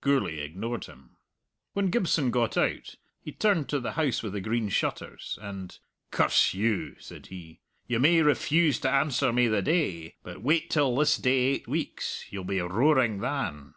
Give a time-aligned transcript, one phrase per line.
[0.00, 1.18] Gourlay ignored him.
[1.74, 5.78] When Gibson got out he turned to the House with the Green Shutters, and
[6.10, 10.96] "Curse you!" said he; "you may refuse to answer me the day, but wait till
[10.96, 12.24] this day eight weeks.
[12.30, 13.74] You'll be roaring than."